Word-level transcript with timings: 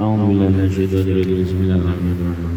أعوذ 0.00 0.20
بالله 0.28 0.48
من 0.54 0.64
الشيطان 0.70 1.06
الرجيم 1.12 1.38
بسم 1.42 1.58
الله 1.62 1.78
الرحمن 1.82 2.16
الرحيم 2.22 2.50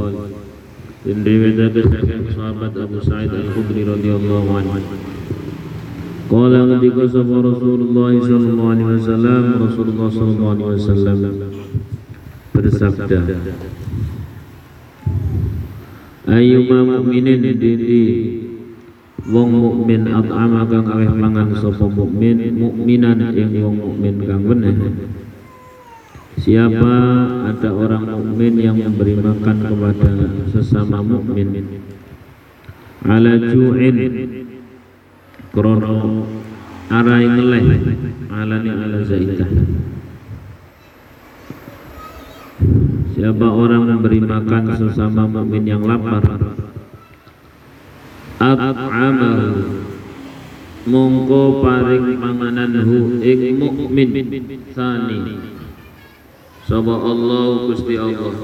dan 1.00 1.18
riwayatkan 1.26 2.22
sahabat 2.36 2.72
Abu 2.76 2.98
Sa'id 3.02 3.32
Al-Khudri 3.32 3.82
radhiyallahu 3.88 4.50
anhu 4.52 4.78
Qala 6.30 6.60
ketika 6.78 7.04
sapa 7.10 7.36
Rasulullah 7.50 8.10
sallallahu 8.22 8.70
alaihi 8.70 8.90
wasallam 9.00 9.42
Rasulullah 9.66 10.08
sallallahu 10.14 10.52
alaihi 10.54 10.78
wasallam 10.78 11.18
bersabda 12.54 13.18
Ayyuma 16.25 16.81
mu'minin 16.81 17.37
didi 17.37 18.01
wong 19.29 19.49
mukmin 19.53 20.09
at'ama 20.09 20.65
kang 20.65 20.89
aweh 20.89 21.09
mangan 21.13 21.53
sapa 21.53 21.85
mukmin 21.85 22.57
mukminan 22.57 23.21
ing 23.33 23.53
wong 23.61 23.77
mukmin 23.77 24.15
kang 24.25 24.41
bener 24.41 24.73
Siapa 26.35 26.93
ada 27.47 27.69
orang 27.71 28.05
mukmin 28.09 28.59
yang 28.59 28.75
memberi 28.75 29.15
makan 29.15 29.55
kepada 29.65 30.11
sesama 30.51 30.99
mukmin? 30.99 31.79
Ala 33.07 33.39
ju'in. 33.39 33.95
Krono 35.55 36.27
arai 36.91 37.23
ngeleh. 37.23 37.63
Alani 38.27 38.71
ala 38.75 38.99
zaidah 39.07 39.47
Siapa 43.15 43.47
orang 43.47 43.87
memberi 43.87 44.19
makan 44.19 44.75
sesama 44.75 45.23
mukmin 45.23 45.63
yang 45.63 45.87
lapar? 45.87 46.19
At'amahu 48.43 49.87
mongko 50.83 51.63
paring 51.63 52.19
pangananhu 52.19 53.23
ing 53.23 53.55
mukmin 53.55 54.11
sani. 54.75 55.19
Sapa 56.67 56.91
Allah 56.91 57.45
Gusti 57.71 57.95
Allah? 57.95 58.35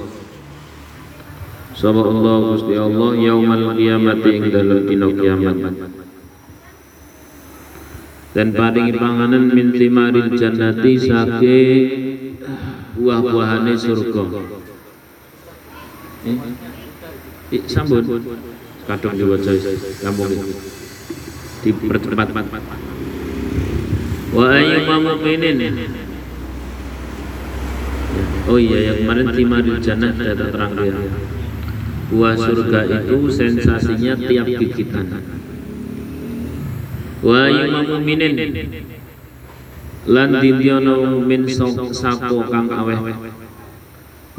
Sapa 1.76 2.02
Allah 2.08 2.36
Gusti 2.56 2.74
Allah 2.80 3.12
yaumal 3.20 3.76
kiamat 3.76 4.24
ing 4.24 4.56
dalem 4.56 4.88
dina 4.88 5.08
kiamat. 5.12 5.58
Dan 8.32 8.56
paringi 8.56 8.96
panganan 8.96 9.52
min 9.52 9.76
timaril 9.76 10.32
jannati 10.32 10.96
saking 10.96 12.01
buah-buahane 13.02 13.74
surga. 13.74 14.24
Eh, 16.22 16.38
eh 17.58 17.62
sambut 17.66 18.06
kadang 18.86 19.14
diwaca 19.18 19.52
kampung 20.06 20.32
dipercepat 21.66 22.28
wa 24.32 24.46
ayyuma 24.54 24.96
mu'minin 25.02 25.58
Oh 28.50 28.58
iya 28.58 28.92
yang 28.92 29.06
kemarin 29.06 29.28
timaril 29.38 29.78
jannah 29.78 30.12
sudah 30.18 30.34
terang 30.34 30.74
ya. 30.82 30.98
Buah 32.10 32.36
surga 32.36 32.80
itu 32.90 33.18
sensasinya 33.30 34.18
tiap 34.18 34.48
gigitan. 34.50 35.08
Wa 37.22 37.46
imam 37.54 37.86
mukminin 37.86 38.34
lan 40.10 40.42
dindiono 40.42 41.06
mukmin 41.06 41.46
sako 41.94 42.42
kang 42.50 42.70
aweh. 42.74 42.98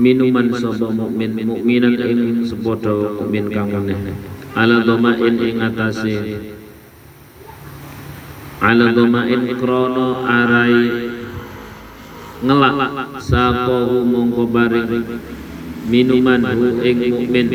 Minuman 0.01 0.51
sapa 0.51 0.91
mukmin 0.91 1.39
mukminan 1.47 1.95
ing 1.95 2.43
sepadha 2.43 3.23
mukmin 3.23 3.47
kang 3.53 3.71
meneh. 3.71 4.19
Ala 4.59 4.83
dhamain 4.83 5.35
ing 5.39 5.63
atase. 5.63 6.17
Ala 8.59 8.91
dhamain 8.91 9.43
krono 9.61 10.27
arai 10.27 10.79
ngelak 12.43 12.75
sakohu 13.23 14.03
mongko 14.03 14.43
bareng 14.51 14.91
minuman 15.87 16.43
hu 16.43 16.83
ing 16.83 16.99
mukmin. 17.15 17.47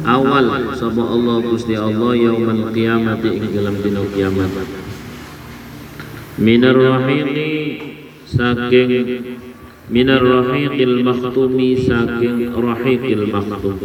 Awal 0.00 0.74
sapa 0.74 1.02
Allah 1.06 1.36
Gusti 1.44 1.78
Allah 1.78 2.18
yaumul 2.18 2.74
kiamat 2.74 3.22
ing 3.22 3.46
dalam 3.54 3.78
dina 3.78 4.02
kiamat 4.10 4.79
minar 6.40 6.72
rahiqi 6.72 7.52
saking 8.24 8.92
minar 9.92 10.24
rahiqil 10.24 11.04
makhtumi 11.04 11.76
saking 11.84 12.48
rahiqil 12.48 13.28
makhtum 13.28 13.76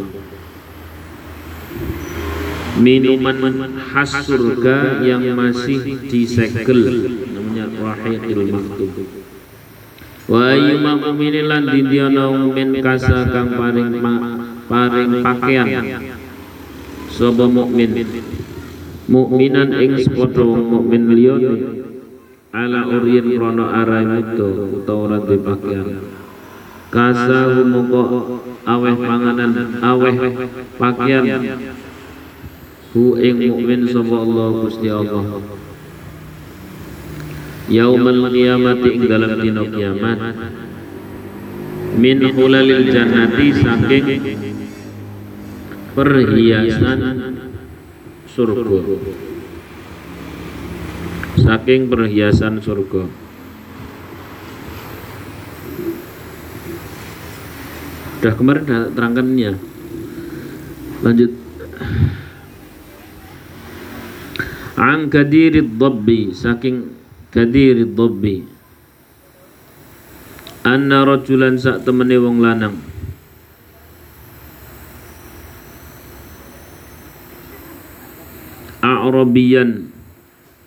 minuman 2.80 3.38
khas 3.76 4.24
surga 4.24 5.04
yang 5.04 5.36
masih 5.36 6.00
disegel 6.08 7.12
namanya 7.36 7.68
rahiqil 7.76 8.42
maktum 8.48 8.92
Wa 10.26 10.58
ayyuma 10.58 10.98
mu'minin 10.98 11.46
lan 11.46 11.70
dindiana 11.70 12.34
min 12.34 12.82
kasa 12.82 13.30
kang 13.30 13.54
paring 13.62 14.02
paring 14.66 15.22
pakaian. 15.22 15.70
Sapa 17.14 17.46
mukmin? 17.46 17.94
Mukminan 19.06 19.70
ing 19.78 20.02
sepadha 20.02 20.50
mukmin 20.50 21.14
liyane 21.14 21.85
ala 22.56 22.88
uryin 22.88 23.36
rono 23.36 23.68
arai 23.68 24.08
mudo 24.08 24.48
utawa 24.80 25.20
ora 25.20 25.20
pakaian. 25.28 25.88
Kasa 26.88 27.68
mongko 27.68 28.04
aweh 28.64 28.96
panganan 28.96 29.52
aweh 29.84 30.16
pakaian. 30.80 31.28
Hu 32.96 33.20
ing 33.20 33.36
mukmin 33.52 33.84
sapa 33.92 34.16
Allah 34.24 34.48
Gusti 34.64 34.88
Allah. 34.88 35.44
Yaumal 37.68 38.32
qiyamati 38.32 38.90
ing 38.96 39.04
dalam 39.12 39.36
dina 39.44 39.64
kiamat. 39.68 40.20
Min 42.00 42.20
hulalil 42.24 42.88
jannati 42.88 43.48
saking 43.52 44.08
perhiasan 45.96 47.00
surga 48.32 48.80
saking 51.40 51.92
perhiasan 51.92 52.64
surga. 52.64 53.08
Udah 58.20 58.34
kemarin 58.34 58.64
udah 58.66 58.82
terangkannya 58.96 59.52
lanjut. 61.06 61.32
Ang 64.76 65.08
kadirid 65.08 65.80
dhabbi 65.80 66.36
saking 66.36 66.92
kadir 67.32 67.86
dhabbi. 67.86 68.44
Anna 70.66 71.06
rajulan 71.06 71.62
sak 71.62 71.86
temene 71.86 72.18
wong 72.18 72.42
lanang. 72.42 72.76
Arabian 78.82 79.95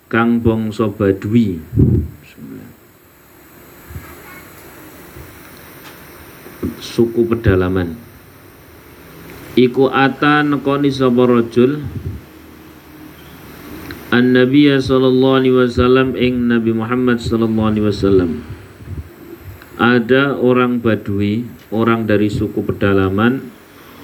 kang 0.09 0.41
bangsa 0.41 0.89
Badui 0.89 1.61
suku 6.81 7.21
pedalaman 7.29 7.93
iku 9.53 9.87
ata 9.93 10.41
nekoni 10.41 10.89
sapa 10.89 11.29
rajul 11.29 11.85
An 14.09 14.33
Nabi 14.33 14.65
sallallahu 14.65 15.37
alaihi 15.37 15.53
wasallam 15.53 16.17
ing 16.17 16.49
Nabi 16.49 16.73
Muhammad 16.73 17.21
sallallahu 17.21 17.69
alaihi 17.69 17.85
wasallam. 17.93 18.41
Ada 19.77 20.33
orang 20.33 20.81
Badui, 20.81 21.45
orang 21.69 22.09
dari 22.09 22.25
suku 22.25 22.65
pedalaman 22.65 23.53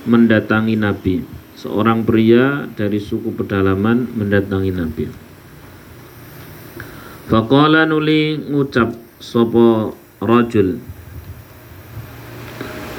mendatangi 0.05 0.77
Nabi. 0.77 1.25
Seorang 1.57 2.05
pria 2.05 2.69
dari 2.77 3.01
suku 3.01 3.33
pedalaman 3.33 4.05
mendatangi 4.13 4.71
Nabi. 4.77 5.24
Faqala 7.25 7.89
nuli 7.89 8.37
ngucap 8.37 8.93
sapa 9.17 9.89
rajul. 10.21 10.77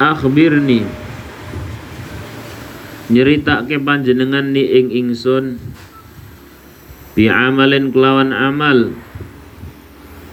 Akhbirni. 0.03 0.83
Nyeritake 3.07 3.79
panjenengan 3.79 4.51
ni 4.51 4.67
ing 4.67 4.91
ingsun 4.91 5.63
bi 7.15 7.31
amalin 7.31 7.95
kelawan 7.95 8.35
amal. 8.35 8.99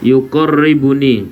Yuqarribuni. 0.02 1.30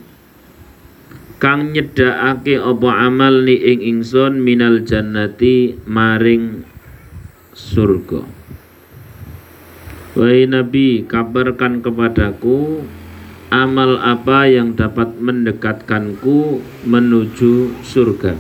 Kang 1.42 1.74
nyedakake 1.74 2.62
apa 2.62 2.90
amal 3.10 3.42
ni 3.42 3.58
ing 3.58 3.82
ingsun 3.82 4.38
minal 4.38 4.86
jannati 4.86 5.82
maring 5.90 6.62
surga 7.58 8.22
Wahai 10.12 10.44
Nabi 10.44 11.08
kabarkan 11.08 11.80
kepadaku 11.80 12.84
amal 13.48 13.96
apa 14.04 14.44
yang 14.48 14.76
dapat 14.76 15.16
mendekatkanku 15.24 16.60
menuju 16.84 17.80
surga. 17.80 18.36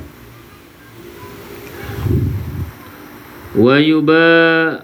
Wa 3.55 3.79
yubaiduni 3.79 4.83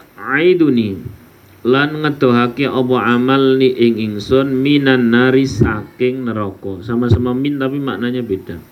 lan 1.68 2.08
ngedohake 2.08 2.64
apa 2.68 2.98
amal 3.04 3.60
ni 3.60 3.68
ing 3.76 4.00
ingsun 4.00 4.56
minan 4.56 5.12
nari 5.12 5.44
saking 5.44 6.24
neraka. 6.24 6.80
Sama-sama 6.88 7.36
min 7.36 7.60
tapi 7.60 7.84
maknanya 7.84 8.24
beda. 8.24 8.64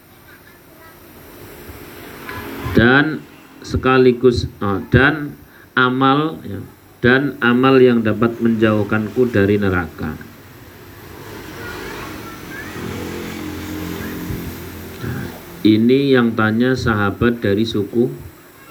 Dan 2.76 3.20
sekaligus 3.60 4.48
oh, 4.64 4.80
dan 4.92 5.36
amal 5.76 6.40
ya, 6.44 6.60
dan 7.06 7.38
amal 7.38 7.78
yang 7.78 8.02
dapat 8.02 8.42
menjauhkanku 8.42 9.30
dari 9.30 9.62
neraka 9.62 10.18
ini 15.66 16.14
yang 16.14 16.38
tanya 16.38 16.78
sahabat 16.78 17.42
dari 17.42 17.66
suku 17.66 18.10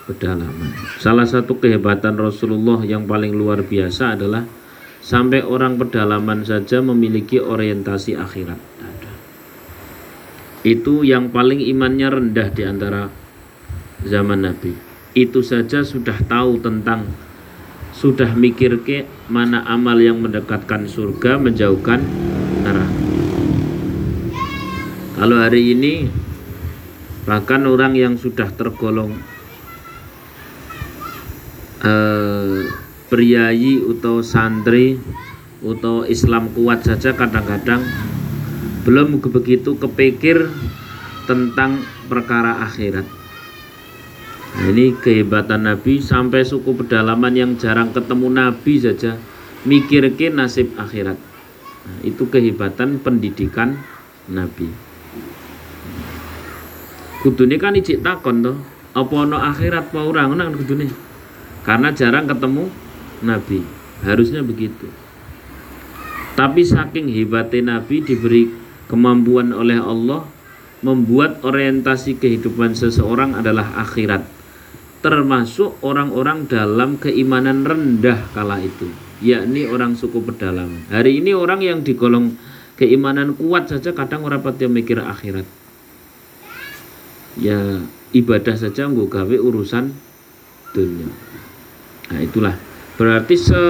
pedalaman. 0.07 0.71
Salah 1.03 1.27
satu 1.27 1.59
kehebatan 1.59 2.15
Rasulullah 2.15 2.87
yang 2.87 3.11
paling 3.11 3.35
luar 3.35 3.67
biasa 3.67 4.15
adalah 4.15 4.47
sampai 5.03 5.43
orang 5.43 5.75
pedalaman 5.75 6.47
saja 6.47 6.79
memiliki 6.79 7.43
orientasi 7.43 8.15
akhirat. 8.15 8.61
Itu 10.65 11.05
yang 11.05 11.29
paling 11.35 11.61
imannya 11.61 12.09
rendah 12.09 12.49
di 12.55 12.63
antara 12.65 13.11
zaman 14.07 14.49
Nabi. 14.49 14.73
Itu 15.13 15.45
saja 15.45 15.85
sudah 15.85 16.17
tahu 16.25 16.63
tentang 16.63 17.11
sudah 18.05 18.37
mikir 18.37 18.85
ke 18.85 19.09
mana 19.33 19.65
amal 19.65 19.97
yang 19.97 20.21
mendekatkan 20.21 20.85
surga 20.85 21.41
menjauhkan 21.41 22.05
neraka. 22.61 23.01
Kalau 25.17 25.41
hari 25.41 25.73
ini 25.73 26.13
bahkan 27.25 27.65
orang 27.65 27.97
yang 27.97 28.21
sudah 28.21 28.53
tergolong 28.53 29.17
eh, 31.81 32.69
priayi 33.09 33.81
atau 33.81 34.21
santri 34.21 35.01
atau 35.65 36.05
Islam 36.05 36.53
kuat 36.53 36.85
saja 36.85 37.17
kadang-kadang 37.17 37.89
belum 38.85 39.25
begitu 39.25 39.81
kepikir 39.81 40.53
tentang 41.25 41.81
perkara 42.13 42.69
akhirat. 42.69 43.24
Nah, 44.55 44.71
ini 44.71 44.95
kehebatan 44.95 45.67
Nabi 45.67 45.99
sampai 45.99 46.47
suku 46.47 46.79
pedalaman 46.79 47.35
yang 47.35 47.59
jarang 47.59 47.91
ketemu 47.91 48.31
Nabi 48.31 48.79
saja 48.79 49.19
mikir 49.67 50.07
ke 50.15 50.31
nasib 50.31 50.79
akhirat. 50.79 51.19
Nah, 51.85 51.99
itu 52.07 52.31
kehebatan 52.31 53.03
pendidikan 53.03 53.83
Nabi. 54.31 54.71
Kudune 57.27 57.59
kan 57.59 57.75
ijik 57.75 58.05
takon 58.05 58.47
toh, 58.47 58.57
apa 58.95 59.15
ono 59.17 59.43
akhirat 59.43 59.91
apa 59.91 60.01
ora? 60.07 60.31
Ngono 60.31 60.47
kan 60.47 60.55
kudune. 60.55 60.87
Karena 61.67 61.91
jarang 61.91 62.31
ketemu 62.31 62.71
Nabi. 63.27 63.59
Harusnya 64.07 64.47
begitu. 64.47 64.87
Tapi 66.39 66.63
saking 66.63 67.11
hebatnya 67.11 67.75
Nabi 67.75 68.07
diberi 68.07 68.55
kemampuan 68.87 69.51
oleh 69.51 69.83
Allah 69.83 70.31
membuat 70.85 71.43
orientasi 71.43 72.21
kehidupan 72.21 72.77
seseorang 72.77 73.33
adalah 73.35 73.73
akhirat 73.81 74.34
termasuk 75.05 75.77
orang-orang 75.85 76.49
dalam 76.49 76.97
keimanan 76.97 77.61
rendah 77.69 78.25
kala 78.33 78.57
itu 78.65 78.89
yakni 79.21 79.69
orang 79.69 79.93
suku 79.93 80.25
pedalaman 80.25 80.89
hari 80.89 81.21
ini 81.21 81.37
orang 81.37 81.61
yang 81.61 81.85
digolong 81.85 82.41
keimanan 82.81 83.37
kuat 83.37 83.69
saja 83.69 83.93
kadang 83.93 84.25
orang 84.25 84.41
pati 84.41 84.65
mikir 84.65 84.97
akhirat 85.05 85.45
ya 87.37 87.85
ibadah 88.17 88.57
saja 88.57 88.89
nggak 88.89 89.13
gawe 89.13 89.37
urusan 89.37 89.93
dunia 90.73 91.13
Nah 92.11 92.21
itulah 92.21 92.57
berarti 93.01 93.37
se 93.39 93.63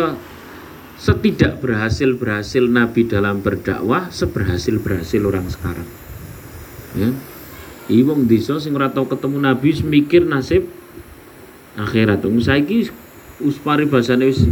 setidak 0.99 1.61
berhasil 1.61 2.17
berhasil 2.17 2.65
Nabi 2.65 3.07
dalam 3.07 3.45
berdakwah 3.45 4.09
seberhasil 4.11 4.81
berhasil 4.81 5.21
orang 5.23 5.47
sekarang. 5.51 5.89
Ya. 6.95 7.11
Iwong 7.85 8.25
desa 8.25 8.57
sing 8.57 8.73
ora 8.73 8.89
tau 8.89 9.05
ketemu 9.05 9.45
Nabi 9.45 9.77
mikir 9.85 10.25
nasib 10.25 10.65
akhirat. 11.79 12.23
Wong 12.25 12.41
saiki 12.43 12.91
us 13.43 13.57
paribasane 13.63 14.27
wis 14.31 14.47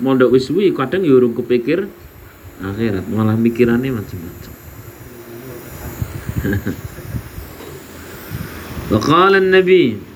mondok 0.00 0.32
wis 0.34 0.48
suwi 0.48 0.72
kadang 0.72 1.04
ya 1.04 1.12
urung 1.16 1.34
kepikir 1.36 1.88
akhirat, 2.62 3.06
malah 3.06 3.36
mikirannya 3.38 3.92
macam-macam. 3.94 4.52
Wa 8.88 9.28
nabi 9.38 10.08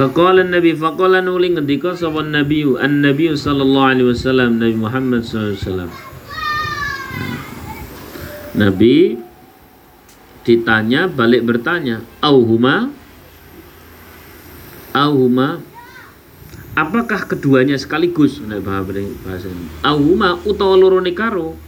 Faqala 0.00 0.46
Nabi 0.46 0.72
faqala 0.72 1.20
nuli 1.20 1.52
ngendika 1.52 1.92
sapa 1.92 2.24
Nabi 2.24 2.64
an 2.78 3.04
Nabi 3.04 3.36
sallallahu 3.36 3.88
alaihi 3.92 4.08
wasallam 4.08 4.56
Nabi 4.56 4.72
Muhammad 4.80 5.28
sallallahu 5.28 5.52
alaihi 5.52 5.60
wasallam. 5.60 5.90
Nabi 8.56 8.96
ditanya 10.48 11.04
balik 11.04 11.44
bertanya, 11.44 12.00
"Auhuma?" 12.24 12.88
Auhuma 15.00 15.64
Apakah 16.76 17.26
keduanya 17.26 17.74
sekaligus? 17.74 18.38
Nek 18.38 18.62
bahasa 18.62 19.50
ini. 19.50 19.66
Auhuma 19.82 20.38
utawa 20.46 20.78
loro 20.78 21.02
karo. 21.10 21.58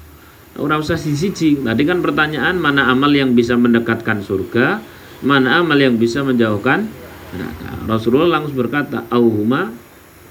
Ora 0.57 0.79
usah 0.79 1.01
siji 1.01 1.59
Tadi 1.59 1.83
kan 1.83 2.05
pertanyaan 2.05 2.61
mana 2.61 2.87
amal 2.87 3.11
yang 3.11 3.35
bisa 3.35 3.59
mendekatkan 3.59 4.23
surga, 4.23 4.79
mana 5.25 5.59
amal 5.59 5.75
yang 5.81 5.99
bisa 5.99 6.23
menjauhkan 6.23 6.87
neraka. 7.35 7.71
Rasulullah 7.89 8.39
langsung 8.39 8.63
berkata, 8.63 9.09
"Auhuma 9.11 9.75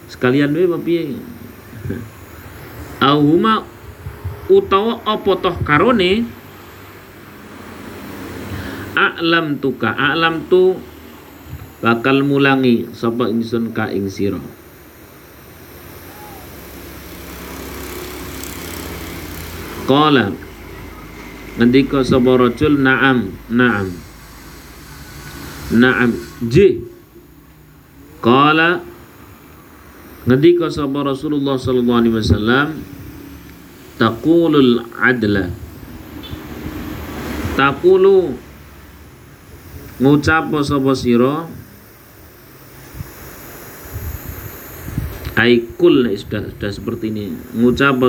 sekalian 0.08 0.56
we 0.56 0.66
piye?" 0.86 1.20
Auhuma 3.02 3.66
utawa 4.48 5.02
apa 5.04 5.32
toh 5.42 5.56
karone 5.66 6.28
a'lam 8.94 9.58
tuka 9.58 9.90
a'lam 9.96 10.46
tu 10.52 10.78
bakal 11.82 12.22
mulangi 12.22 12.88
sapa 12.94 13.28
ingsun 13.28 13.74
ka 13.74 13.90
ing 13.90 14.08
sira? 14.08 14.40
Qala 19.90 20.32
ngendika 21.60 22.06
sapa 22.06 22.32
rajul 22.38 22.80
na'am 22.80 23.34
na'am 23.52 23.88
na'am. 25.76 26.12
J 26.48 26.80
Qala 28.22 28.78
ngendika 30.30 30.70
sapa 30.70 31.02
Rasulullah 31.02 31.58
sallallahu 31.58 32.00
alaihi 32.06 32.16
wasallam 32.22 32.68
taqulul 33.98 34.86
adla. 35.02 35.50
Taqulu 37.58 38.38
ngucap 40.00 40.54
sapa 40.62 40.94
sira 40.94 41.50
aikul 45.36 46.12
sudah 46.16 46.52
sudah 46.52 46.72
seperti 46.72 47.12
ini. 47.12 47.32
Ngucap 47.56 48.04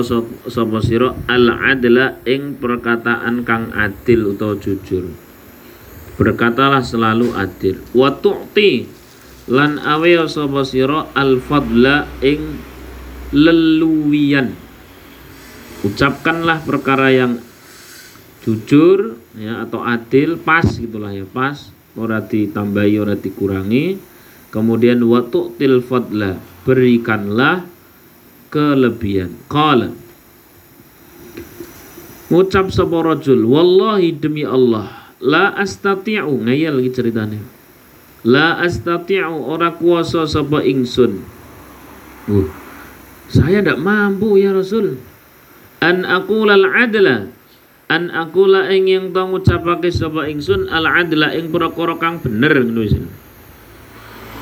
sapa 0.47 0.79
sira 0.83 1.15
al 1.27 1.47
adla 1.51 2.19
ing 2.27 2.59
perkataan 2.59 3.47
kang 3.47 3.71
adil 3.71 4.35
atau 4.35 4.59
jujur. 4.59 5.11
Berkatalah 6.19 6.83
selalu 6.83 7.33
adil. 7.33 7.79
Wa 7.95 8.13
tu'ti 8.19 8.85
lan 9.49 9.79
awe 9.79 10.27
sapa 10.27 10.61
sira 10.67 11.11
al 11.15 11.39
fadla 11.39 12.07
ing 12.19 12.59
leluwian. 13.33 14.53
Ucapkanlah 15.83 16.63
perkara 16.63 17.11
yang 17.11 17.43
jujur 18.43 19.19
ya 19.39 19.63
atau 19.63 19.83
adil 19.83 20.39
pas 20.39 20.63
gitulah 20.63 21.11
ya 21.11 21.27
pas. 21.27 21.71
Ora 21.93 22.25
ditambahi 22.25 22.97
ora 22.97 23.13
dikurangi 23.13 24.12
kemudian 24.53 25.01
waktu 25.09 25.57
til 25.57 25.81
fadla 25.81 26.37
berikanlah 26.63 27.65
kelebihan 28.53 29.33
qala 29.49 29.89
ngucap 32.29 32.69
sapa 32.69 32.97
rajul 33.01 33.41
wallahi 33.49 34.13
demi 34.13 34.45
Allah 34.45 35.09
la 35.17 35.57
astati'u 35.57 36.45
ngayal 36.45 36.77
lagi 36.77 36.93
ceritanya 36.93 37.41
La 38.23 38.55
astati'u 38.63 39.51
ora 39.51 39.75
kuasa 39.75 40.23
sapa 40.23 40.63
ingsun. 40.63 41.19
Uh, 42.31 42.47
saya 43.27 43.59
tidak 43.59 43.83
mampu 43.83 44.39
ya 44.39 44.55
Rasul. 44.55 44.95
An 45.83 46.07
aqulal 46.07 46.63
adla 46.71 47.27
an 47.91 48.07
aqula 48.15 48.71
ing 48.71 48.87
yang 48.87 49.05
tau 49.11 49.27
ngucapake 49.27 49.91
sapa 49.91 50.31
ingsun 50.31 50.71
al 50.71 50.87
adla 50.87 51.35
ing 51.35 51.51
perkara 51.51 51.99
kang 51.99 52.23
bener 52.23 52.63
ngono. 52.63 53.11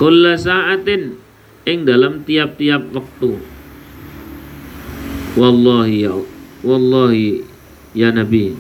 Kulla 0.01 0.34
sa'atin 0.34 1.13
ing 1.70 1.86
dalam 1.86 2.25
tiap-tiap 2.25 2.89
waktu. 2.89 3.38
Wallahi 5.38 6.10
ya 6.10 6.17
wallahi 6.65 7.46
ya 7.93 8.10
Nabi, 8.10 8.58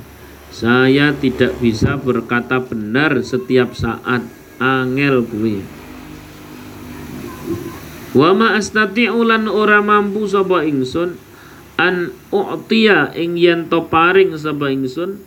saya 0.53 1.17
tidak 1.17 1.57
bisa 1.57 1.97
berkata 1.97 2.61
benar 2.61 3.25
setiap 3.25 3.73
saat. 3.73 4.21
Angel 4.61 5.25
kuwi. 5.25 5.65
Wa 8.13 8.37
ma 8.37 8.53
astati'u 8.53 9.25
lan 9.25 9.49
ora 9.49 9.81
mampu 9.81 10.29
sapa 10.29 10.61
ingsun 10.61 11.17
an 11.81 12.13
u'tiya 12.29 13.17
ing 13.17 13.41
yen 13.41 13.65
to 13.73 13.89
paring 13.89 14.37
sapa 14.37 14.69
ingsun 14.69 15.17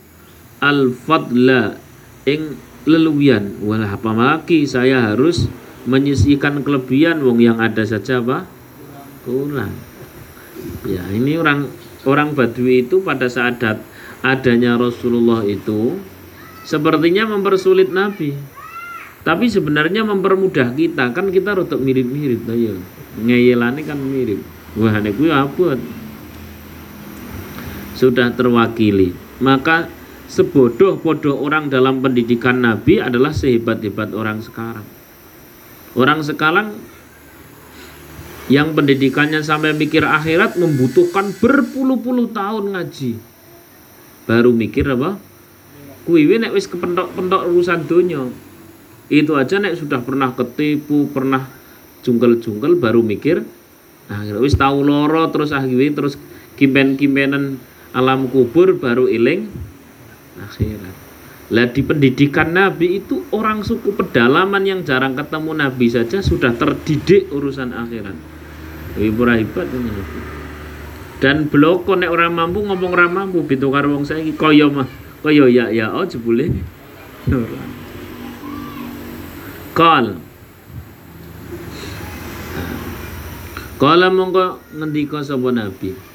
al 0.63 0.95
fadla 0.95 1.75
ing 2.23 2.55
leluwian 2.87 3.59
wala 3.59 3.91
apalagi 3.91 4.63
saya 4.63 5.11
harus 5.11 5.51
menyisihkan 5.85 6.65
kelebihan 6.65 7.21
wong 7.21 7.39
yang 7.39 7.61
ada 7.61 7.85
saja 7.85 8.19
apa? 8.19 8.49
Kurang. 9.21 9.73
Ya 10.85 11.05
ini 11.13 11.37
orang 11.37 11.69
orang 12.05 12.33
Badui 12.33 12.85
itu 12.85 13.01
pada 13.05 13.29
saat 13.29 13.61
adanya 14.25 14.77
Rasulullah 14.77 15.45
itu 15.45 16.01
sepertinya 16.65 17.29
mempersulit 17.29 17.93
Nabi. 17.93 18.33
Tapi 19.25 19.49
sebenarnya 19.49 20.05
mempermudah 20.05 20.73
kita. 20.77 21.09
Kan 21.13 21.33
kita 21.33 21.57
rotok 21.57 21.81
mirip-mirip 21.81 22.45
ayo 22.49 22.77
ngeyelane 23.21 23.81
kan 23.85 23.97
mirip. 23.97 24.41
Wah 24.77 25.01
ini 25.01 25.13
gue 25.13 25.31
apa 25.33 25.77
sudah 27.97 28.33
terwakili. 28.33 29.13
Maka 29.41 29.89
sebodoh-bodoh 30.29 31.37
orang 31.41 31.69
dalam 31.69 32.01
pendidikan 32.01 32.61
Nabi 32.61 32.97
adalah 32.97 33.29
sehebat-hebat 33.29 34.13
orang 34.13 34.41
sekarang 34.41 34.94
orang 35.97 36.21
sekarang 36.21 36.77
yang 38.45 38.77
pendidikannya 38.77 39.41
sampai 39.41 39.73
mikir 39.73 40.05
akhirat 40.05 40.59
membutuhkan 40.61 41.33
berpuluh-puluh 41.41 42.29
tahun 42.29 42.77
ngaji. 42.77 43.17
Baru 44.29 44.53
mikir 44.53 44.85
apa? 44.93 45.17
Kuwi 46.05 46.37
nek 46.37 46.53
wis 46.53 46.69
kepentok-pentok 46.69 47.49
urusan 47.49 47.89
dunia 47.89 48.29
itu 49.09 49.37
aja 49.37 49.61
nek 49.61 49.77
sudah 49.77 50.01
pernah 50.01 50.33
ketipu 50.33 51.05
pernah 51.13 51.45
jungkel-jungkel 52.01 52.77
baru 52.81 53.05
mikir 53.05 53.45
nah 54.05 54.21
wis 54.37 54.57
tahu 54.57 54.85
loro 54.85 55.29
terus 55.33 55.49
akhirnya 55.49 55.93
terus 55.93 56.13
kimpen-kimpenan 56.57 57.57
alam 57.93 58.29
kubur 58.29 58.77
baru 58.77 59.09
iling 59.09 59.49
akhirat 60.41 61.04
lah 61.53 61.69
di 61.69 61.85
pendidikan 61.85 62.57
Nabi 62.57 63.05
itu 63.05 63.21
orang 63.29 63.61
suku 63.61 63.93
pedalaman 63.93 64.65
yang 64.65 64.81
jarang 64.81 65.13
ketemu 65.13 65.53
Nabi 65.53 65.85
saja 65.93 66.17
sudah 66.17 66.57
terdidik 66.57 67.29
urusan 67.29 67.69
akhirat. 67.69 68.17
Ibu 68.97 69.21
hebat 69.29 69.67
ini. 69.69 69.91
Dan 71.21 71.45
bloko 71.45 71.93
nek 71.93 72.09
orang 72.09 72.33
mampu 72.33 72.65
ngomong 72.65 72.91
orang 72.97 73.11
mampu 73.13 73.45
bitu 73.45 73.69
karo 73.69 73.93
saiki 74.01 74.33
kaya 74.33 74.67
mah 74.73 74.89
kaya 75.21 75.45
ya 75.45 75.69
ya 75.69 75.93
oh 75.93 76.01
jebule. 76.09 76.49
Kal. 79.77 80.17
Kala 83.75 84.07
mongko 84.07 84.63
ngendika 84.73 85.21
sapa 85.21 85.51
Nabi. 85.51 86.14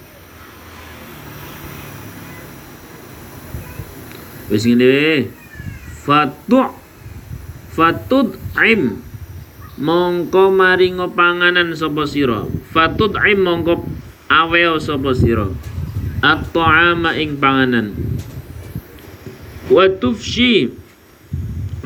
Wis 4.50 4.66
ngene. 4.66 5.30
Fatu 6.02 6.74
fatud 7.70 8.34
im. 8.66 8.98
Mongko 9.80 10.52
maringo 10.52 11.08
panganan 11.14 11.72
sapa 11.72 12.04
sira. 12.04 12.44
Fatud 12.74 13.16
im 13.16 13.40
mongko 13.40 13.86
aweo 14.28 14.76
sapa 14.76 15.16
sira. 15.16 15.48
At-ta'ama 16.20 17.16
ing 17.16 17.40
panganan. 17.40 17.96
Wa 19.72 19.88
tufshi 19.88 20.68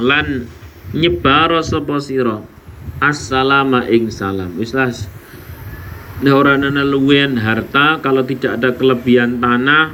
lan 0.00 0.50
nyebaro 0.90 1.62
sapa 1.62 2.02
sira. 2.02 2.42
Assalama 2.98 3.86
ing 3.86 4.10
salam. 4.10 4.58
Wis 4.58 4.74
lah. 4.74 4.90
Ora 6.24 6.56
ana 6.56 6.82
luwen 6.82 7.36
harta 7.36 8.00
kalau 8.00 8.24
tidak 8.24 8.56
ada 8.56 8.72
kelebihan 8.72 9.42
tanah 9.42 9.92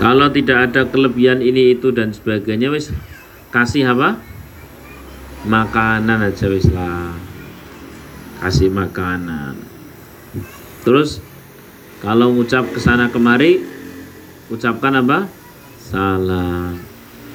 kalau 0.00 0.32
tidak 0.32 0.72
ada 0.72 0.88
kelebihan 0.88 1.44
ini 1.44 1.76
itu 1.76 1.92
dan 1.92 2.16
sebagainya 2.16 2.72
wis. 2.72 2.88
Kasih 3.52 3.92
apa? 3.92 4.16
Makanan 5.44 6.24
aja 6.24 6.48
wis 6.48 6.64
lah. 6.72 7.12
Kasih 8.40 8.72
makanan. 8.72 9.60
Terus 10.88 11.20
kalau 12.00 12.32
ngucap 12.32 12.64
ke 12.72 12.80
sana 12.80 13.12
kemari 13.12 13.60
ucapkan 14.48 15.04
apa? 15.04 15.28
Salam. 15.76 16.80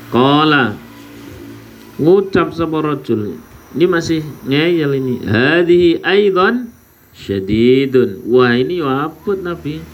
Kola 0.09 0.73
ngucap 2.01 2.49
sapa 2.49 2.81
rajul. 2.81 3.37
Ini 3.77 3.85
masih 3.85 4.25
ngeyel 4.49 4.91
ini. 4.97 5.15
Hadhihi 5.21 6.01
aidan 6.01 6.73
syadidun. 7.13 8.25
Wah 8.25 8.57
ini 8.57 8.81
waput 8.81 9.45
nabi 9.45 9.85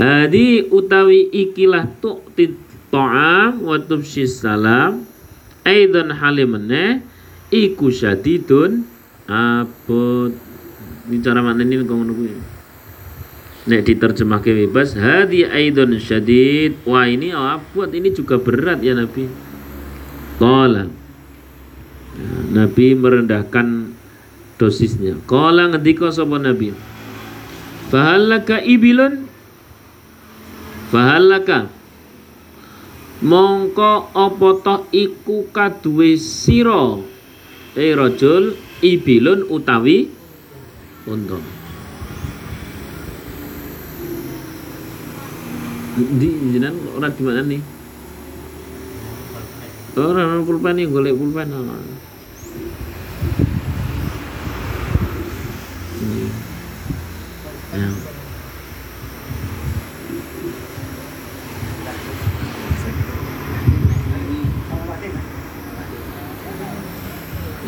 hadi 0.00 0.64
utawi 0.72 1.28
ikilah 1.28 2.00
tu'ti 2.00 2.56
ta'am 2.88 3.60
wa 3.60 3.76
tubshis 3.76 4.40
salam. 4.40 5.04
Aidan 5.60 6.16
halimene 6.16 7.04
iku 7.52 7.92
syadidun 7.92 8.88
abot. 9.28 10.32
Ini 11.06 11.20
cara 11.20 11.44
mana 11.44 11.60
ini 11.60 11.84
kau 11.84 12.00
menunggu 12.00 12.32
nek 13.68 13.84
diterjemahkan 13.86 14.66
bebas 14.66 14.98
hadi 14.98 15.46
aidan 15.46 15.94
syadid. 16.00 16.80
Wah 16.88 17.06
ini 17.06 17.30
abot 17.30 17.86
ini 17.92 18.10
juga 18.10 18.40
berat 18.40 18.82
ya 18.82 18.98
Nabi. 18.98 19.30
Qala. 20.40 20.90
Nabi 22.50 22.86
merendahkan 22.98 23.94
dosisnya. 24.58 25.20
Qala 25.28 25.70
ngendika 25.70 26.10
sapa 26.10 26.40
Nabi. 26.40 26.74
Fahalaka 27.92 28.58
ibilun 28.64 29.29
Fahalaka 30.90 31.70
Mongko 33.20 34.10
apa 34.16 34.48
to 34.64 34.76
iku 34.96 35.44
kaduwe 35.52 36.16
sira? 36.16 36.96
Eh 37.76 37.92
rajul 37.92 38.56
ibilun 38.80 39.44
utawi 39.44 40.08
unta. 41.04 41.36
Di 46.00 46.28
jenengan 46.56 46.80
ora 46.96 47.12
di 47.12 47.20
mana 47.20 47.44
nih 47.44 47.60
Ora 50.00 50.22
ana 50.24 50.40
pulpen 50.40 50.80
iki 50.80 50.88
golek 50.88 51.12
pulpen. 51.12 51.50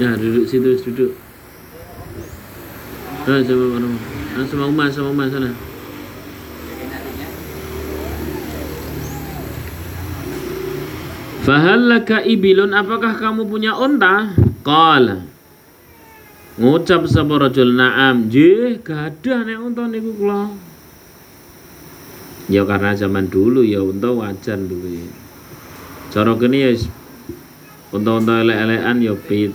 Ya. 0.02 0.11
Ya, 0.11 0.18
duduk 0.18 0.50
situ, 0.50 0.75
duduk. 0.90 1.14
Ah, 3.23 3.38
sama 3.38 3.64
mana? 3.71 3.87
Ah, 4.35 4.44
sama 4.50 4.64
Umar, 4.66 4.90
sama 4.90 5.14
Umar 5.14 5.30
sana. 5.30 5.54
Fahallaka 11.47 12.26
ibilun 12.26 12.75
apakah 12.75 13.14
kamu 13.14 13.47
punya 13.47 13.78
unta? 13.78 14.35
Qala 14.66 15.23
Ngucap 16.59 17.06
sapa 17.06 17.38
rajul 17.38 17.75
na'am, 17.78 18.26
"Nggih, 18.26 18.82
gadah 18.82 19.47
nek 19.47 19.59
unta 19.62 19.87
niku 19.87 20.18
kula." 20.18 20.50
Ya 22.50 22.66
karena 22.66 22.99
zaman 22.99 23.30
dulu 23.30 23.62
ya 23.62 23.78
unta 23.87 24.11
wajar 24.11 24.59
duwe. 24.59 25.06
Cara 26.11 26.35
kene 26.35 26.59
ya 26.59 26.75
unta-unta 27.94 28.42
elek-elekan 28.42 28.99
ya 28.99 29.14
pit 29.14 29.52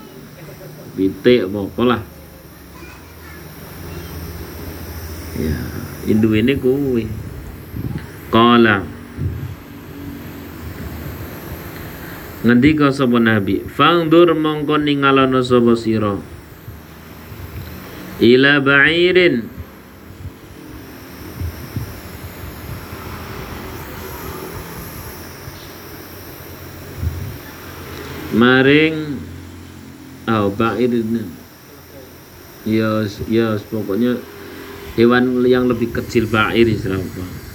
pitik 0.97 1.45
apa 1.45 1.81
lah. 1.85 2.01
Ya, 5.37 5.53
indu 6.09 6.33
ini 6.33 6.57
kuwi. 6.57 7.05
Qala 8.33 8.97
ngendika 12.47 12.93
sapa 12.95 13.19
nabi 13.19 13.59
fangdur 13.65 14.31
mongko 14.31 14.79
ningalana 14.79 15.43
sapa 15.43 15.75
sira 15.75 16.15
ila 18.23 18.63
ba'irin 18.63 19.51
maring 28.31 29.26
oh 30.27 30.51
ba'irin 30.51 31.23
ya 32.67 33.07
ya 33.31 33.55
pokoknya 33.71 34.19
hewan 34.99 35.39
yang 35.47 35.71
lebih 35.71 35.95
kecil 35.95 36.27
ba'ir 36.27 36.67
istilahnya 36.67 37.47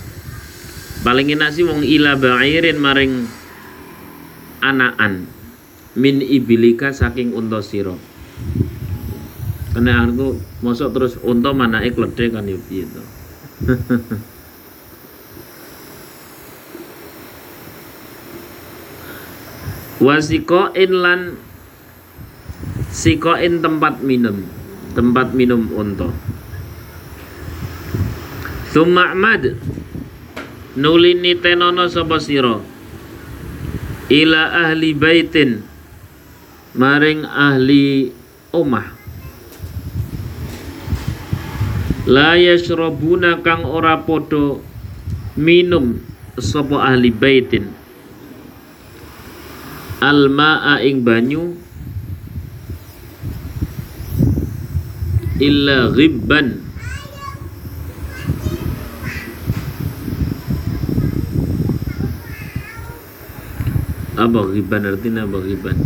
paling 1.02 1.34
enak 1.34 1.50
sih 1.52 1.66
wong 1.66 1.82
ila 1.82 2.14
ba'irin 2.16 2.78
maring 2.78 3.26
anaan. 4.62 5.26
Min 5.92 6.24
ibilika 6.24 6.88
saking 6.94 7.34
unta 7.36 7.60
sira. 7.60 7.92
Kena 9.76 10.08
aku 10.08 10.40
mosok 10.64 10.88
terus 10.96 11.20
unta 11.20 11.52
manake 11.52 11.92
kledhe 11.92 12.32
kan 12.32 12.48
ya 12.48 12.56
piye 12.56 12.88
to? 12.88 13.04
Wasikoin 20.02 20.90
lan 20.90 21.38
sikoin 22.92 23.64
tempat 23.64 24.04
minum. 24.04 24.44
Tempat 24.92 25.32
minum 25.32 25.72
unta. 25.72 26.12
Suma'mad 28.68 29.56
nulini 30.76 31.32
tenono 31.40 31.88
sapa 31.88 32.20
sira? 32.20 32.60
Ila 34.12 34.68
ahli 34.68 34.92
baitin. 34.92 35.64
Maring 36.76 37.24
ahli 37.24 38.12
omah. 38.52 39.00
La 42.04 42.36
yashrabuna 42.36 43.40
kang 43.40 43.64
ora 43.64 44.04
podo 44.04 44.60
minum 45.40 45.96
sapa 46.36 46.92
ahli 46.92 47.08
baitin. 47.08 47.72
Alma'a 50.02 50.82
ing 50.82 51.06
banyu 51.06 51.61
illa 55.42 55.90
ghibban. 55.90 56.62
Apa 64.14 64.38
ghibban 64.54 64.86
artinya 64.86 65.26
apa 65.26 65.38
ghibban? 65.42 65.76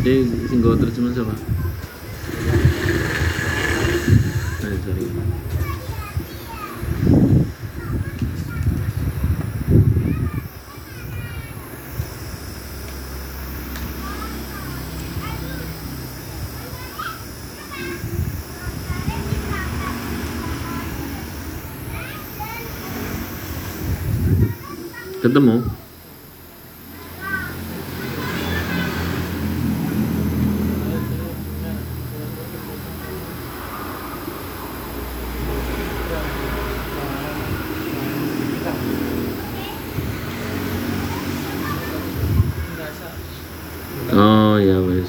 Eh 0.00 0.24
sing 0.48 0.64
terjemahan 0.64 1.12
siapa 1.12 1.34
eh 4.64 4.76
sorry 4.80 5.04
ketemu 25.30 25.62
Oh 44.10 44.58
ya 44.58 44.82
wes. 44.82 45.06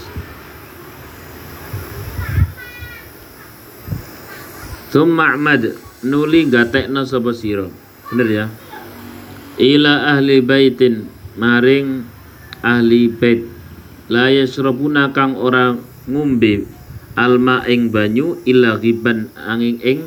Summa 4.93 5.33
Ahmad 5.33 5.73
nuli 6.05 6.45
gatekno 6.45 7.01
sapa 7.09 7.33
sira. 7.33 7.65
Bener 8.13 8.29
ya? 8.29 8.45
Ila 9.59 10.15
ahli 10.15 10.39
baitin 10.39 11.09
maring 11.35 12.07
ahli 12.63 13.11
bait 13.11 13.43
la 14.07 14.31
yasrabuna 14.31 15.11
kang 15.15 15.35
ora 15.35 15.75
ngombe 16.07 16.67
alma 17.15 17.63
ing 17.67 17.91
banyu 17.91 18.39
illa 18.47 18.79
ghiban 18.79 19.31
angin 19.35 19.79
ing 19.83 19.99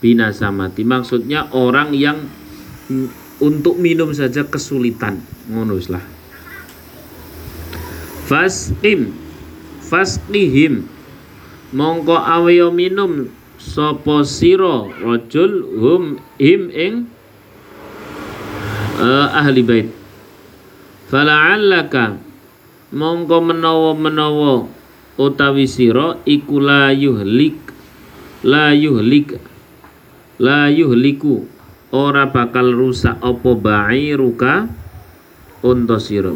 binasa 0.00 0.50
mati. 0.50 0.82
Maksudnya 0.82 1.50
orang 1.52 1.92
yang 1.94 2.26
untuk 3.42 3.78
minum 3.78 4.10
saja 4.14 4.46
kesulitan 4.46 5.22
ngono 5.50 5.78
lah. 5.90 6.04
Fasqim 8.30 9.10
fasqihim 9.82 10.86
mongko 11.74 12.14
aweyo 12.14 12.70
minum 12.70 13.26
sapa 13.58 14.22
sira 14.22 14.86
rajul 15.02 15.66
hum 15.82 16.22
him 16.38 16.70
ing 16.70 17.09
uh, 19.00 19.28
ahli 19.32 19.64
bait. 19.64 19.88
Fala'allaka 21.10 22.20
mongko 22.94 23.36
menawa-menawa 23.42 24.68
utawi 25.18 25.66
sira 25.66 26.20
iku 26.22 26.62
la 26.62 26.94
yuhlik 26.94 27.58
la 28.46 28.70
yuhlik 28.70 29.36
la 30.38 30.70
yuhliku 30.70 31.44
ora 31.90 32.30
bakal 32.30 32.70
rusak 32.70 33.18
apa 33.18 33.50
ba'iruka 33.58 34.70
unta 35.66 35.98
sira. 35.98 36.30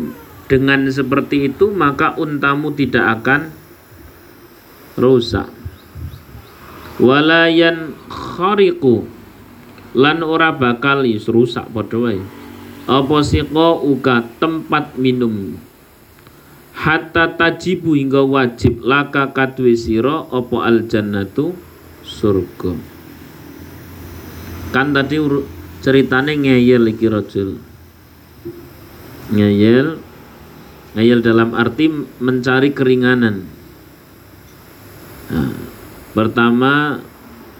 Dengan 0.44 0.90
seperti 0.90 1.54
itu 1.54 1.72
maka 1.72 2.18
untamu 2.20 2.74
tidak 2.74 3.22
akan 3.22 3.54
rusak. 5.00 5.48
Walayan 7.00 7.96
khariku 8.10 9.06
lan 9.94 10.22
ora 10.26 10.50
bakal 10.54 11.06
rusak 11.06 11.66
padha 11.70 11.98
wae 11.98 12.43
apa 12.84 13.68
uga 13.80 14.28
tempat 14.36 15.00
minum? 15.00 15.56
Hatta 16.74 17.32
tajibu 17.38 17.96
hingga 17.96 18.20
wajib. 18.26 18.84
Laka 18.84 19.32
kadwe 19.32 19.72
sira 19.72 20.28
apa 20.28 20.56
al 20.68 20.84
jannatu 20.84 21.56
surga. 22.04 22.76
Kan 24.74 24.92
tadi 24.92 25.16
ceritane 25.80 26.34
ngeyel 26.36 26.92
iki 26.92 27.06
rajul. 27.08 27.56
Ngeyel. 29.32 30.12
Ngayal 30.94 31.26
dalam 31.26 31.58
arti 31.58 31.90
mencari 32.22 32.70
keringanan. 32.70 33.42
Nah, 35.26 35.50
pertama 36.14 37.02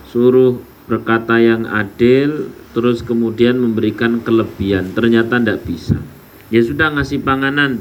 suruh 0.07 0.63
berkata 0.85 1.41
yang 1.41 1.65
adil, 1.69 2.53
terus 2.77 3.01
kemudian 3.01 3.57
memberikan 3.57 4.21
kelebihan. 4.21 4.93
Ternyata 4.93 5.41
tidak 5.41 5.65
bisa. 5.65 5.99
Ya 6.53 6.61
sudah 6.61 6.93
ngasih 6.93 7.25
panganan 7.25 7.81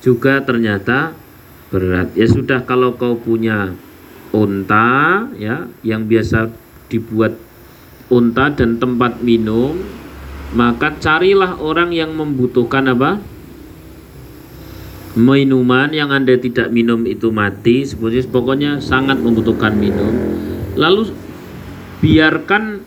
juga 0.00 0.40
ternyata 0.42 1.12
berat. 1.68 2.14
Ya 2.16 2.24
sudah 2.24 2.64
kalau 2.64 2.96
kau 2.96 3.20
punya 3.20 3.76
unta 4.32 5.28
ya 5.36 5.68
yang 5.84 6.08
biasa 6.08 6.52
dibuat 6.88 7.36
unta 8.08 8.48
dan 8.52 8.80
tempat 8.80 9.20
minum, 9.20 9.76
maka 10.56 10.96
carilah 10.96 11.60
orang 11.60 11.92
yang 11.92 12.16
membutuhkan 12.16 12.88
apa? 12.88 13.20
minuman 15.18 15.90
yang 15.90 16.14
Anda 16.14 16.38
tidak 16.38 16.70
minum 16.70 17.02
itu 17.02 17.34
mati, 17.34 17.82
seperti 17.82 18.30
pokoknya 18.30 18.78
sangat 18.78 19.18
membutuhkan 19.18 19.74
minum. 19.74 20.14
Lalu 20.78 21.10
biarkan 21.98 22.82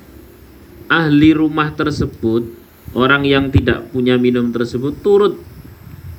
ahli 0.92 1.32
rumah 1.32 1.72
tersebut, 1.76 2.48
orang 2.96 3.24
yang 3.24 3.48
tidak 3.52 3.88
punya 3.92 4.20
minum 4.20 4.52
tersebut 4.52 5.00
turut 5.00 5.40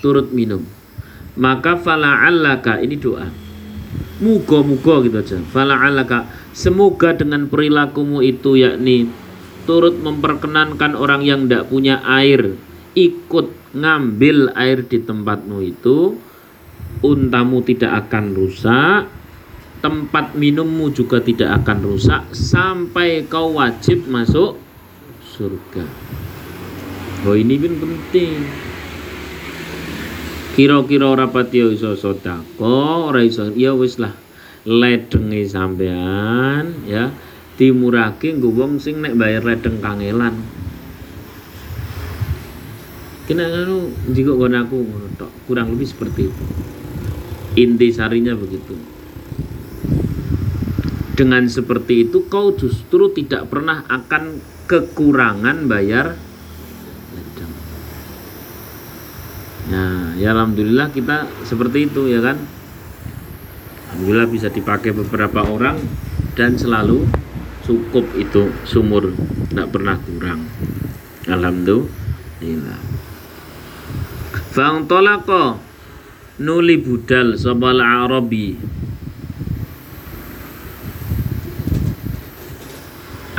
turut 0.02 0.32
minum. 0.34 0.64
Maka 1.38 1.80
fala'allaka 1.80 2.82
ini 2.84 2.96
doa. 3.00 3.28
Muga-muga 4.20 5.02
gitu 5.02 5.16
aja. 5.18 5.38
Fala'allaka 5.50 6.28
semoga 6.52 7.16
dengan 7.16 7.48
perilakumu 7.48 8.20
itu 8.20 8.60
yakni 8.60 9.08
turut 9.64 9.96
memperkenankan 10.02 10.98
orang 10.98 11.22
yang 11.22 11.46
tidak 11.46 11.70
punya 11.70 12.02
air 12.02 12.58
ikut 12.92 13.72
ngambil 13.72 14.52
air 14.52 14.84
di 14.84 15.00
tempatmu 15.00 15.64
itu 15.64 16.18
untamu 17.00 17.64
tidak 17.64 18.06
akan 18.06 18.36
rusak 18.36 19.08
tempat 19.82 20.38
minummu 20.38 20.94
juga 20.94 21.18
tidak 21.18 21.66
akan 21.66 21.78
rusak 21.82 22.22
sampai 22.30 23.26
kau 23.26 23.58
wajib 23.58 24.06
masuk 24.06 24.54
surga. 25.34 25.82
Oh 27.26 27.34
ini 27.34 27.58
pun 27.58 27.74
penting. 27.82 28.46
Kira-kira 30.54 31.18
rapati 31.18 31.66
yo 31.66 31.74
iso 31.74 31.98
sodako 31.98 33.10
ora 33.10 33.26
iso 33.26 33.50
ya 33.58 33.74
wis 33.74 33.98
lah. 33.98 34.14
Ledenge 34.62 35.42
sampean 35.50 36.86
ya. 36.86 37.10
Dimurake 37.58 38.38
nggo 38.38 38.54
wong 38.54 38.78
sing 38.78 39.02
nek 39.02 39.18
bayar 39.18 39.42
ledeng 39.42 39.82
kangelan. 39.82 40.38
Kena 43.26 43.66
jika 44.14 44.30
gon 44.38 44.54
aku 44.54 44.78
kurang 45.50 45.74
lebih 45.74 45.90
seperti 45.90 46.30
itu. 46.30 46.44
Inti 47.58 47.90
sarinya 47.90 48.38
begitu 48.38 49.01
dengan 51.12 51.44
seperti 51.44 52.08
itu 52.08 52.24
kau 52.28 52.56
justru 52.56 53.12
tidak 53.12 53.52
pernah 53.52 53.84
akan 53.88 54.40
kekurangan 54.66 55.68
bayar 55.68 56.16
Nah, 59.62 60.12
ya 60.20 60.36
alhamdulillah 60.36 60.92
kita 60.92 61.30
seperti 61.48 61.88
itu 61.88 62.10
ya 62.10 62.20
kan. 62.20 62.36
Alhamdulillah 63.88 64.28
bisa 64.28 64.52
dipakai 64.52 64.92
beberapa 64.92 65.48
orang 65.48 65.80
dan 66.36 66.60
selalu 66.60 67.08
cukup 67.64 68.04
itu 68.18 68.52
sumur, 68.68 69.16
tidak 69.48 69.72
pernah 69.72 69.96
kurang. 70.02 70.44
Alhamdulillah. 71.24 72.80
Fang 74.52 74.84
tolako 74.84 75.56
nuli 76.36 76.76
budal 76.76 77.40
sobal 77.40 77.80
arabi 77.80 78.58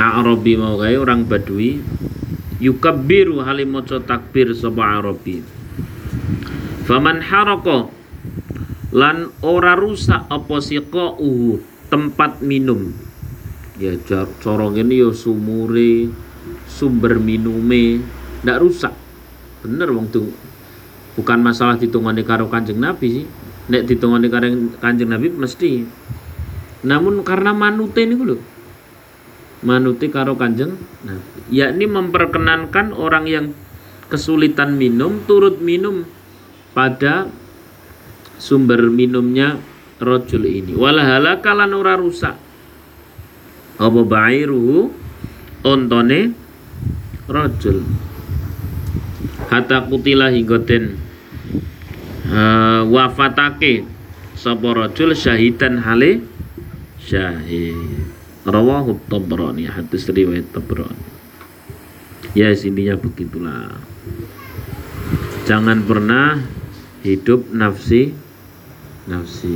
Arabi 0.04 0.60
mau 0.60 0.76
kaya 0.76 1.00
orang 1.00 1.24
Badui 1.24 1.80
yukabbiru 2.60 3.40
halimoco 3.40 4.00
takbir 4.04 4.52
sapa 4.52 5.00
Arabi. 5.00 5.40
Faman 6.84 7.24
haraka 7.24 7.88
lan 8.92 9.32
ora 9.40 9.72
rusak 9.72 10.28
apa 10.28 10.56
sika 10.60 11.16
uhu 11.16 11.60
tempat 11.88 12.44
minum. 12.44 12.92
Ya 13.80 13.96
cara 14.04 14.66
ngene 14.70 15.00
ya 15.00 15.10
sumure 15.16 16.12
sumber 16.68 17.16
minume 17.16 18.04
ndak 18.44 18.60
rusak. 18.60 18.92
Bener 19.64 19.88
wong 19.88 20.12
tuh 20.12 20.28
bukan 21.16 21.40
masalah 21.40 21.80
ditungane 21.80 22.20
karo 22.22 22.52
kanjeng 22.52 22.78
Nabi 22.78 23.22
sih. 23.22 23.26
Nek 23.72 23.88
ditungane 23.88 24.28
karo 24.28 24.52
kanjeng 24.78 25.08
Nabi 25.08 25.32
mesti. 25.32 25.88
Namun 26.84 27.24
karena 27.24 27.56
manute 27.56 28.04
niku 28.04 28.28
lho 28.28 28.53
manuti 29.64 30.12
karo 30.12 30.36
kanjeng 30.36 30.76
Nabi. 31.02 31.48
Yakni 31.50 31.88
memperkenankan 31.88 32.92
orang 32.92 33.24
yang 33.26 33.46
kesulitan 34.12 34.76
minum 34.76 35.24
turut 35.24 35.58
minum 35.64 36.04
pada 36.76 37.26
sumber 38.36 38.92
minumnya 38.92 39.56
rojul 39.98 40.44
ini. 40.44 40.76
Walahala 40.76 41.40
kalan 41.40 41.72
ora 41.72 41.96
rusak. 41.96 42.36
Apa 43.80 44.00
bairuhu 44.04 44.92
ontone 45.64 46.36
rojul. 47.26 47.82
Hatta 49.48 49.88
kutila 49.88 50.28
hingga 50.30 50.60
den 50.62 51.00
uh, 52.28 52.84
wafatake 52.86 53.86
sapa 54.36 54.68
rajul 54.76 55.16
syahidan 55.16 55.80
hale 55.80 56.20
syahid 57.00 58.03
rawahu 58.44 59.00
tabrani 59.08 59.68
hadis 59.68 60.08
riwayat 60.08 60.48
tabrani. 60.52 61.12
Ya 62.32 62.50
intinya 62.52 62.96
begitulah. 62.98 63.78
Jangan 65.44 65.84
pernah 65.84 66.40
hidup 67.04 67.52
nafsi 67.52 68.16
nafsi. 69.04 69.52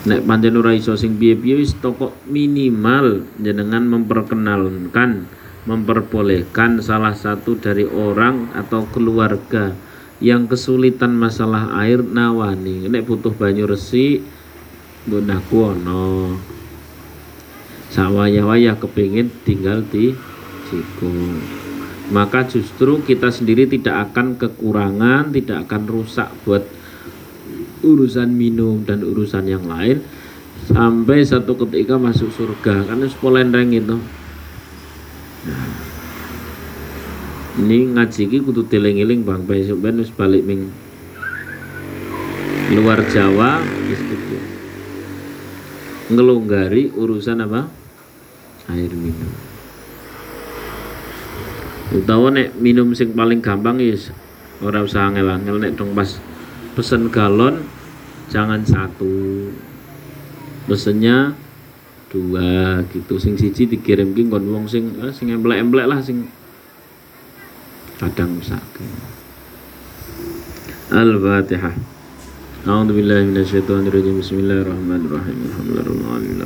Nek 0.00 0.24
pancen 0.24 0.56
ora 0.56 0.72
iso 0.72 0.96
sing 0.96 1.20
piye-piye 1.20 1.60
wis 1.60 1.76
toko 1.76 2.16
minimal 2.24 3.28
jenengan 3.36 3.84
memperkenalkan 3.84 5.28
memperbolehkan 5.68 6.80
salah 6.80 7.12
satu 7.12 7.60
dari 7.60 7.84
orang 7.84 8.48
atau 8.56 8.88
keluarga 8.88 9.76
yang 10.24 10.48
kesulitan 10.48 11.12
masalah 11.12 11.76
air 11.84 12.00
nawani. 12.00 12.88
Nek 12.88 13.04
butuh 13.04 13.36
banyu 13.36 13.68
resik 13.68 14.24
gunahku 15.04 15.76
ono 15.76 16.36
sawaya-waya 17.90 18.78
kepingin 18.78 19.30
tinggal 19.42 19.82
di 19.90 20.14
siku 20.70 21.10
maka 22.10 22.42
justru 22.42 22.98
kita 23.06 23.30
sendiri 23.30 23.70
tidak 23.70 24.10
akan 24.10 24.34
kekurangan, 24.34 25.30
tidak 25.30 25.70
akan 25.70 25.82
rusak 25.86 26.26
buat 26.42 26.66
urusan 27.86 28.34
minum 28.34 28.82
dan 28.82 29.06
urusan 29.06 29.46
yang 29.46 29.62
lain. 29.70 30.02
Sampai 30.66 31.22
satu 31.22 31.54
ketika 31.54 31.96
masuk 31.96 32.34
surga 32.34 32.84
karena 32.84 33.06
reng 33.06 33.70
itu. 33.72 33.96
Nah, 35.40 35.70
ini 37.62 37.78
ngaji 37.94 38.22
ki 38.28 38.38
kudu 38.42 38.66
teling-eling 38.66 39.22
bang. 39.22 39.46
Besok 39.46 39.78
ben 39.80 40.02
wis 40.02 40.10
balik 40.10 40.42
ming 40.44 40.68
luar 42.74 43.02
Jawa 43.06 43.62
ngelonggari 46.10 46.90
urusan 46.94 47.38
apa 47.42 47.79
air 48.72 48.90
minum. 48.94 49.30
Utawa 51.90 52.30
nek 52.30 52.54
minum 52.58 52.94
sing 52.94 53.12
paling 53.14 53.42
gampang 53.42 53.82
is 53.82 54.14
ora 54.62 54.86
usah 54.86 55.10
angel-angel 55.10 55.58
nek 55.58 55.74
dong 55.74 55.92
pas 55.92 56.22
pesen 56.78 57.10
galon 57.10 57.66
jangan 58.30 58.62
satu. 58.62 59.50
Pesennya 60.70 61.34
dua 62.14 62.86
gitu. 62.94 63.18
Sing 63.18 63.34
siji 63.34 63.66
dikirim 63.66 64.14
ki 64.14 64.30
kon 64.30 64.46
wong 64.46 64.70
sing 64.70 64.94
eh, 65.02 65.10
sing 65.10 65.34
emblek-emblek 65.34 65.90
lah 65.90 65.98
sing 65.98 66.30
kadang 67.98 68.38
sakit 68.40 69.20
Al-Fatihah. 70.90 71.74
A'udzu 72.66 72.92
billahi 72.92 73.30
Bismillahirrahmanirrahim. 73.30 75.38
Alhamdulillahirabbil 75.48 76.39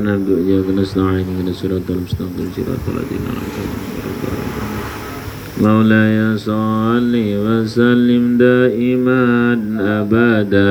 na'budu 0.00 0.32
wa 0.32 0.40
iyyaka 0.44 0.72
nasta'in 0.72 1.26
ihdinas 1.28 1.56
siratal 1.60 2.00
mustaqim 2.04 2.48
siratal 2.54 2.94
ladzina 2.96 3.28
an'amta 3.32 3.60
'alaihim 3.60 3.92
مولاي 5.62 6.36
صل 6.42 7.14
وسلم 7.14 8.24
دائما 8.38 9.22
أبدا 10.00 10.70